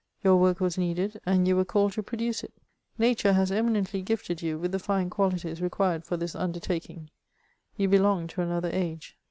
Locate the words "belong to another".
7.87-8.71